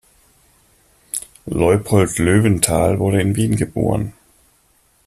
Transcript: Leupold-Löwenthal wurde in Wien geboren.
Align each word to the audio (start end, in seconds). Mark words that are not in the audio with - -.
Leupold-Löwenthal 1.45 2.97
wurde 2.97 3.21
in 3.21 3.35
Wien 3.35 3.55
geboren. 3.55 4.13